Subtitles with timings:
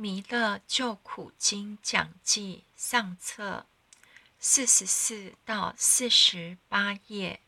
[0.00, 3.66] 弥勒救苦经讲记上册
[4.38, 7.40] 四十四到四十八页。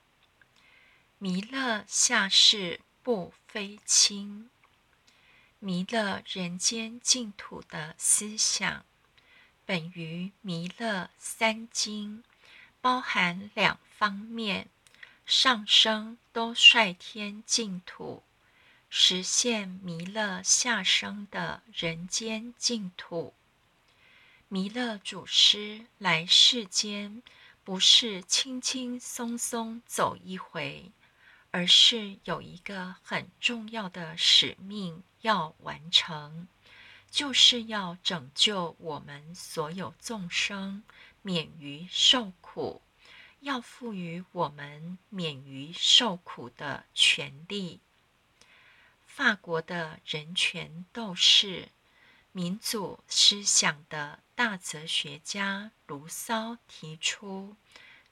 [1.19, 4.51] 弥勒下世不非亲。
[5.61, 8.85] 弥勒人间净土的思想，
[9.65, 12.25] 本于弥勒三经，
[12.81, 14.69] 包含两方面：
[15.25, 18.25] 上升都率天净土。
[18.93, 23.33] 实现弥勒下生的人间净土。
[24.49, 27.23] 弥勒祖师来世间，
[27.63, 30.91] 不是轻轻松松走一回，
[31.53, 36.49] 而是有一个很重要的使命要完成，
[37.09, 40.83] 就是要拯救我们所有众生
[41.23, 42.83] 免于受苦，
[43.39, 47.79] 要赋予我们免于受苦的权利。
[49.23, 51.69] 法国的人权斗士、
[52.33, 57.55] 民主思想的大哲学家卢梭提出：“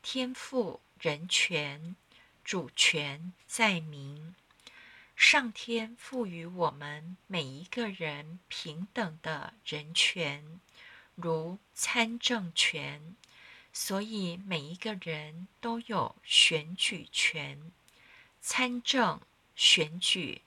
[0.05, 1.97] 天赋人权，
[2.45, 4.35] 主权在民。”
[5.17, 10.61] 上天赋予我们每一个人平等的人权，
[11.15, 13.17] 如参政权，
[13.73, 17.73] 所以每一个人都有选举权。
[18.43, 19.23] 参政、
[19.57, 20.43] 选举。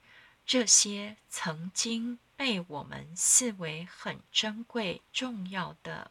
[0.52, 6.10] 这些曾经被我们视为很珍贵、重要的，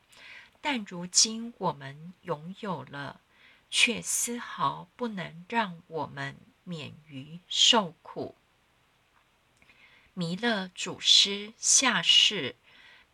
[0.60, 3.22] 但如今我们拥有了，
[3.70, 8.34] 却丝毫不能让我们免于受苦。
[10.16, 12.56] 弥勒祖师下世，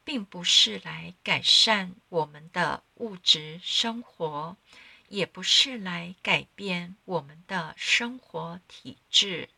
[0.05, 4.55] 并不是来改善我们的物质生活，
[5.09, 9.49] 也不是来改变我们的生活体质。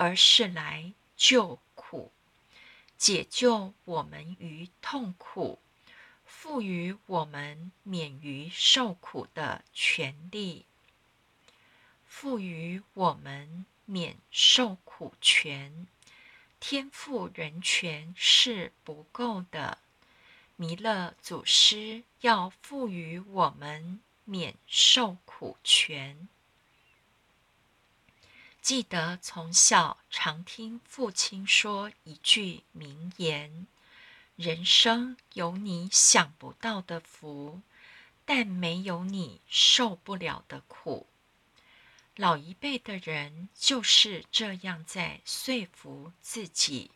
[0.00, 2.12] 而是来救苦，
[2.96, 5.58] 解救我们于痛苦，
[6.24, 10.64] 赋予我们免于受苦的权利，
[12.06, 15.88] 赋予我们免受苦权。
[16.60, 19.78] 天赋人权是不够的，
[20.54, 26.28] 弥勒祖师要赋予我们免受苦权。
[28.68, 33.66] 记得从小常听父亲说一句名言
[34.36, 37.62] ：“人生有你想不到的福，
[38.26, 41.06] 但没有你受不了的苦。”
[42.14, 46.90] 老一辈的人就是这样在说服自己，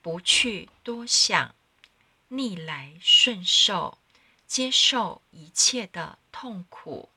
[0.00, 1.54] 不去多想，
[2.28, 3.98] 逆来顺受，
[4.46, 7.10] 接受一切的痛苦，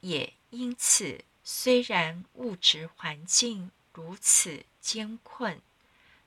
[0.00, 1.26] 也因此。
[1.44, 5.60] 虽然物质环境如此艰困，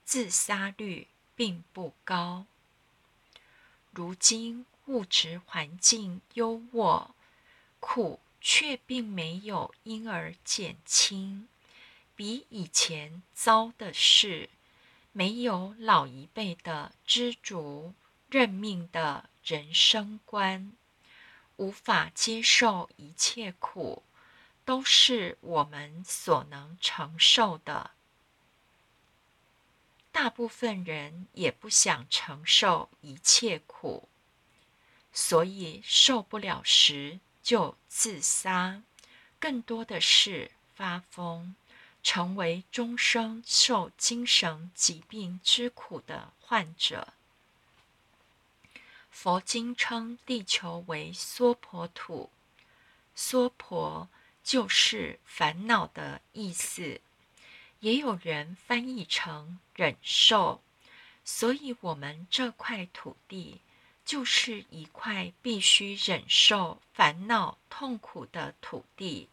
[0.03, 2.45] 自杀率并不高。
[3.91, 7.11] 如今物质环境优渥，
[7.79, 11.47] 苦却并没有因而减轻。
[12.15, 14.49] 比以前糟的是，
[15.13, 17.93] 没有老一辈的知足
[18.29, 20.73] 认命的人生观，
[21.55, 24.03] 无法接受一切苦。
[24.65, 27.91] 都是我们所能承受的。
[30.11, 34.09] 大部分人也不想承受一切苦，
[35.13, 38.81] 所以受不了时就自杀，
[39.39, 41.55] 更多的是发疯，
[42.01, 47.09] 成为终生受精神疾病之苦的患者。
[49.11, 52.31] 佛经称地球为娑婆土，
[53.13, 54.09] 娑婆。
[54.45, 57.01] 就是烦恼的意思，
[57.79, 60.61] 也有人翻译成忍受。
[61.23, 63.59] 所以，我们这块土地
[64.05, 69.29] 就是一块必须忍受烦恼痛苦的土地。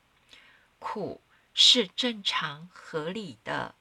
[0.79, 1.21] 苦
[1.53, 3.75] 是正常合理的，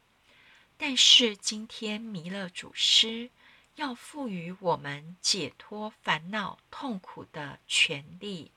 [0.78, 3.30] 但是今天弥勒祖师
[3.76, 8.52] 要赋予我们解脱烦恼痛苦的权利。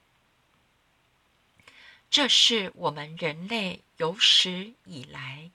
[2.15, 5.51] 这是我们人类有史以来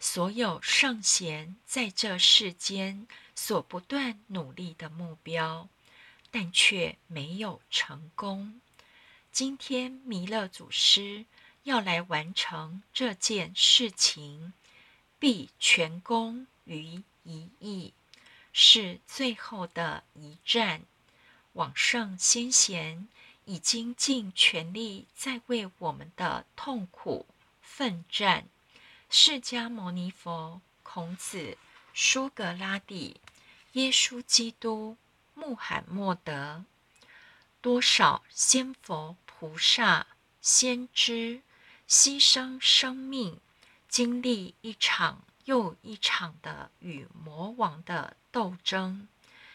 [0.00, 5.68] 所有圣贤在这世间所不断努力的目标，
[6.32, 8.60] 但却没有成功。
[9.30, 11.26] 今天弥勒祖师
[11.62, 14.52] 要来完成这件事情，
[15.20, 17.94] 必全功于一役，
[18.52, 20.82] 是最后的一战。
[21.52, 23.06] 往圣先贤。
[23.50, 27.26] 已经尽全力在为我们的痛苦
[27.60, 28.46] 奋战。
[29.08, 31.58] 释迦牟尼佛、孔子、
[31.92, 33.20] 苏格拉底
[33.72, 34.96] 耶稣基督、
[35.34, 36.64] 穆罕默德，
[37.60, 40.06] 多少仙佛、菩萨、
[40.40, 41.42] 先知
[41.88, 43.40] 牺牲生命，
[43.88, 49.08] 经历一场又一场的与魔王的斗争，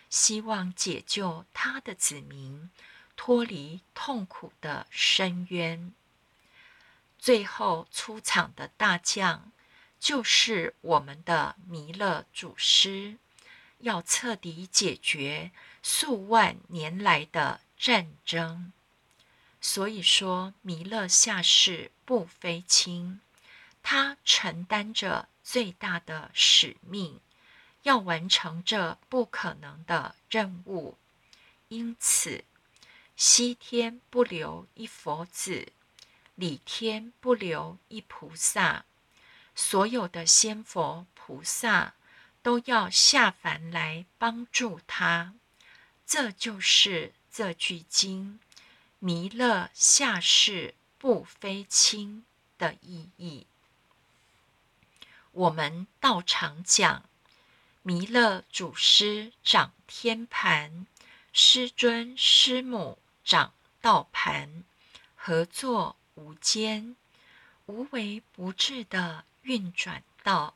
[0.10, 2.70] 希望解救他的子民
[3.16, 5.94] 脱离痛苦的深渊。
[7.18, 9.52] 最后出场的大将，
[10.00, 13.18] 就是我们的弥勒祖师，
[13.80, 15.52] 要彻底解决
[15.82, 18.72] 数万年来的战争。
[19.60, 23.20] 所以说，弥勒下世不非轻，
[23.82, 27.20] 他承担着最大的使命，
[27.82, 30.98] 要完成这不可能的任务。
[31.70, 32.44] 因此，
[33.16, 35.72] 西天不留一佛子。
[36.36, 38.84] 里天不留一菩萨，
[39.56, 41.94] 所有的仙佛菩萨
[42.44, 45.34] 都要下凡来帮助他。
[46.06, 48.42] 这就是这句经
[49.00, 52.26] “弥勒下世不非亲”
[52.60, 53.48] 的意义。
[55.32, 57.06] 我们道常讲，
[57.82, 60.86] 弥勒祖师掌天盘，
[61.32, 63.52] 师尊师母掌
[63.82, 64.64] 道盘，
[65.18, 65.98] 合作。
[66.18, 66.96] 无间
[67.66, 70.56] 无为不至的运转道，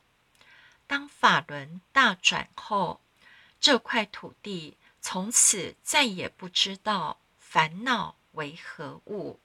[0.86, 3.02] 当法轮大转后，
[3.60, 9.38] 这块土地从此再也不知道烦恼为何物，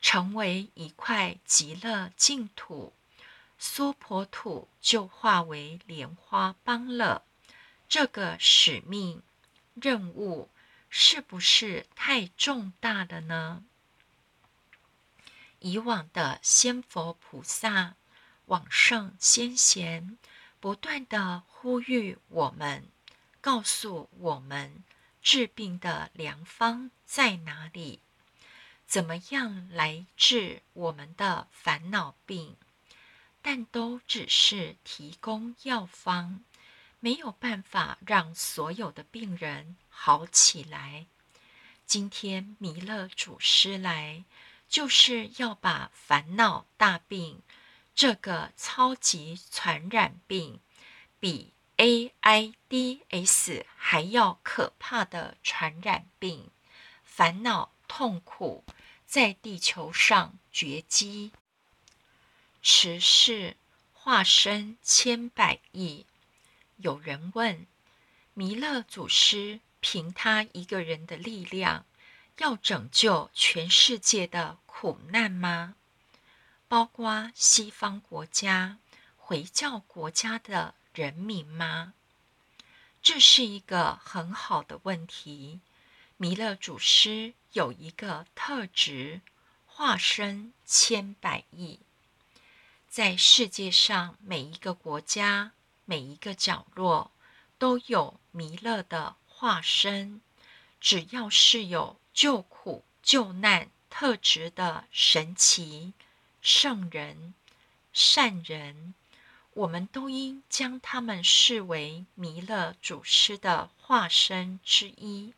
[0.00, 2.92] 成为一块极乐净土，
[3.58, 7.24] 娑婆土就化为莲花邦了。
[7.88, 9.20] 这个使命
[9.74, 10.48] 任务
[10.94, 13.64] 是不是太重大了呢？
[15.60, 17.94] 以往的仙佛菩萨、
[18.44, 20.18] 往圣先贤，
[20.60, 22.86] 不断的呼吁我们，
[23.40, 24.84] 告诉我们
[25.22, 28.00] 治病的良方在哪里，
[28.86, 32.58] 怎么样来治我们的烦恼病，
[33.40, 36.44] 但都只是提供药方，
[37.02, 41.06] 没有办法让所有的病人好起来。
[41.84, 44.24] 今天弥勒祖师来。
[44.72, 47.42] 就是要把烦恼大病
[47.94, 50.60] 这个超级传染病，
[51.20, 56.50] 比 AIDS 还要可怕的传染病，
[57.04, 58.64] 烦恼痛苦
[59.04, 61.32] 在地球上绝迹，
[62.62, 63.58] 持世
[63.92, 66.06] 化身千百亿。
[66.82, 67.66] 有人问
[68.34, 71.86] 弥勒祖师，凭他一个人的力量，
[72.38, 74.58] 要拯救全世界的？
[74.66, 75.76] 苦难吗？
[76.66, 78.78] 包括西方国家、
[79.16, 81.94] 回教国家的人民吗？
[83.00, 85.60] 这是一个很好的问题。
[86.16, 89.20] 弥勒祖师有一个特质，
[89.66, 91.78] 化身千百亿，
[92.88, 95.52] 在世界上每一个国家、
[95.92, 97.10] 每一个角落
[97.58, 100.22] 都有弥勒的化身。
[100.80, 103.68] 只要是有救苦救难。
[103.90, 105.92] 特质的神奇
[106.40, 107.34] 圣人、
[107.92, 108.94] 善人，
[109.52, 115.34] 我们都应将他们视为弥勒祖师的化身之一。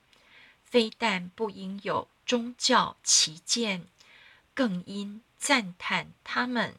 [0.62, 3.88] 非但不应有宗教旗舰，
[4.54, 6.76] 更应赞叹他们，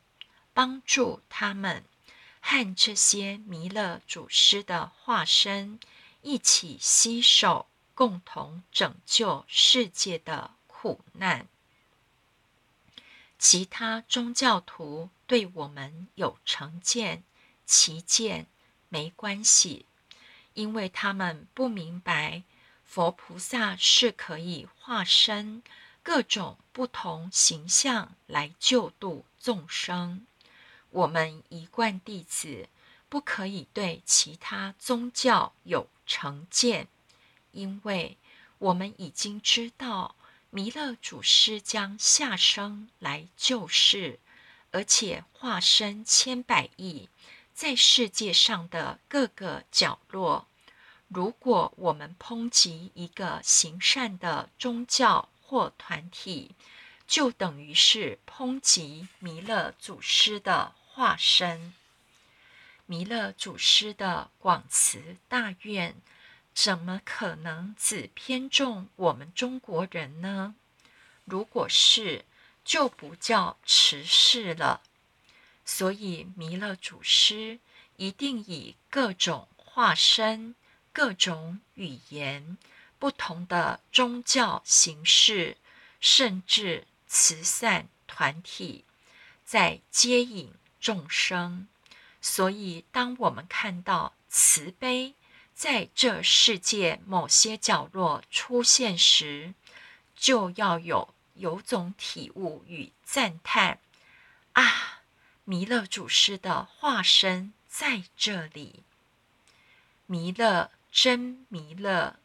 [0.54, 1.84] 帮助他们，
[2.48, 5.80] 和这些弥勒祖师的化身
[6.22, 11.48] 一起携手，共同拯救世界的苦难。
[13.40, 17.24] 其他宗教徒对我们有成见、
[17.66, 18.46] 歧见，
[18.90, 19.88] 没关系，
[20.54, 22.44] 因为他们不明白
[22.86, 25.64] 佛菩萨是可以化身
[26.04, 30.28] 各种不同形象来救度众生。
[30.96, 32.70] 我们一贯弟子
[33.10, 36.88] 不可以对其他宗教有成见，
[37.52, 38.18] 因为
[38.60, 40.16] 我们已经知道。
[40.52, 44.20] 弥勒祖师将下生来救世，
[44.72, 47.10] 而且化身千百亿，
[47.54, 50.48] 在世界上的各个角落。
[51.10, 56.56] 如果我们抨击一个行善的宗教或团体，
[57.06, 61.74] 就等于是抨击弥勒祖师的化身。
[62.86, 65.94] 弥勒祖师的广慈大愿。
[66.54, 70.56] 怎么可能只偏重我们中国人呢？
[71.26, 72.24] 如果是，
[72.64, 74.82] 就不叫慈氏了。
[75.66, 77.60] 所以弥勒祖师
[77.98, 80.56] 一定以各种化身、
[80.94, 82.58] 各种语言、
[82.98, 85.58] 不同的宗教形式，
[86.00, 88.86] 甚至慈善团体，
[89.44, 90.54] 在接引
[90.86, 91.68] 众生。
[92.22, 95.16] 所以，当我们看到慈悲
[95.56, 99.56] 在这世界某些角落出现时，
[100.16, 103.80] 就要有有种体悟与赞叹：
[104.54, 105.02] 啊，
[105.44, 108.84] 弥勒祖师的化身在这里！
[110.06, 112.20] 弥勒真弥勒，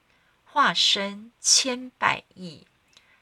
[0.44, 2.66] 化身千百亿，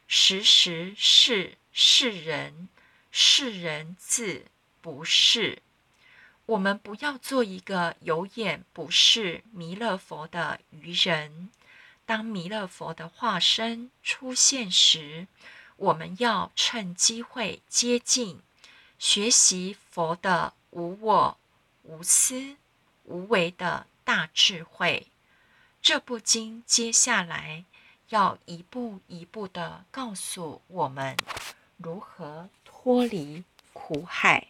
[0.09, 2.69] 时时是是人，
[3.13, 4.47] 是人自
[4.81, 5.63] 不是。
[6.47, 11.51] 我们不要做一个有眼不识弥勒佛的愚人。
[12.07, 15.27] 当弥勒佛的化身出现时，
[15.77, 18.41] 我们要趁机会接近，
[18.99, 21.37] 学习佛的无我、
[21.83, 22.57] 无私、
[23.05, 25.09] 无为的大智慧。
[25.83, 27.65] 这部经接下来
[28.09, 31.15] 要一步一步的告诉我们
[31.77, 33.45] 如何脱离
[33.75, 34.48] 苦海。